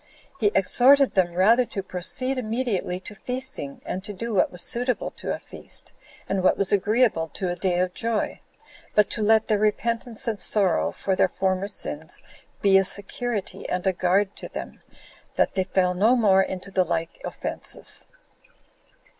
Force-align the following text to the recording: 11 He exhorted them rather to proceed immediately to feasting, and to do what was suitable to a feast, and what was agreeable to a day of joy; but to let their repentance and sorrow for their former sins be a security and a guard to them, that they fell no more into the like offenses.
11 0.39 0.39
He 0.39 0.51
exhorted 0.59 1.13
them 1.13 1.35
rather 1.35 1.63
to 1.63 1.83
proceed 1.83 2.39
immediately 2.39 2.99
to 3.01 3.13
feasting, 3.13 3.83
and 3.85 4.03
to 4.03 4.11
do 4.13 4.33
what 4.33 4.51
was 4.51 4.63
suitable 4.63 5.11
to 5.11 5.31
a 5.31 5.37
feast, 5.37 5.93
and 6.27 6.41
what 6.41 6.57
was 6.57 6.71
agreeable 6.71 7.27
to 7.27 7.49
a 7.51 7.55
day 7.55 7.77
of 7.77 7.93
joy; 7.93 8.39
but 8.95 9.11
to 9.11 9.21
let 9.21 9.45
their 9.45 9.59
repentance 9.59 10.27
and 10.27 10.39
sorrow 10.39 10.91
for 10.91 11.15
their 11.15 11.29
former 11.29 11.67
sins 11.67 12.19
be 12.63 12.79
a 12.79 12.83
security 12.83 13.69
and 13.69 13.85
a 13.85 13.93
guard 13.93 14.35
to 14.37 14.49
them, 14.49 14.81
that 15.35 15.53
they 15.53 15.65
fell 15.65 15.93
no 15.93 16.15
more 16.15 16.41
into 16.41 16.71
the 16.71 16.83
like 16.83 17.21
offenses. 17.23 18.07